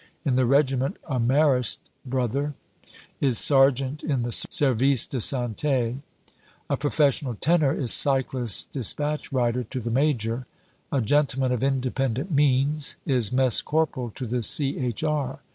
In 0.25 0.35
the 0.35 0.47
regiment 0.47 0.97
a 1.07 1.19
Marist 1.19 1.77
Brother 2.07 2.55
is 3.19 3.37
sergeant 3.37 4.03
in 4.03 4.23
the 4.23 4.31
Service 4.31 5.05
de 5.05 5.21
Sante; 5.21 5.97
a 6.71 6.75
professional 6.75 7.35
tenor 7.35 7.71
is 7.75 7.93
cyclist 7.93 8.71
dispatch 8.71 9.31
rider 9.31 9.63
to 9.65 9.79
the 9.79 9.91
Major; 9.91 10.47
a 10.91 11.01
"gentleman 11.01 11.51
of 11.51 11.63
independent 11.63 12.31
means" 12.31 12.95
is 13.05 13.31
mess 13.31 13.61
corporal 13.61 14.09
to 14.15 14.25
the 14.25 14.41
C.H.R. 14.41 15.37